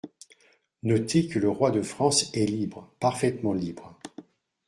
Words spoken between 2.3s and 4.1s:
est libre, parfaitement libre.